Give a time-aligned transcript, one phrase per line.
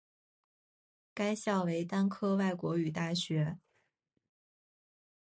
[1.13, 3.59] 该校为单科外国语大学。